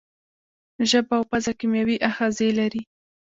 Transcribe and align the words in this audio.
ژبه 0.89 1.13
او 1.19 1.23
پزه 1.31 1.51
کیمیاوي 1.59 1.97
آخذې 2.09 2.49
لري. 2.59 2.81